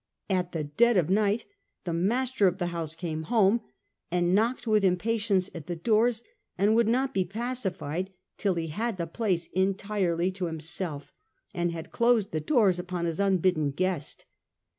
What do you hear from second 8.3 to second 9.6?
till he had the place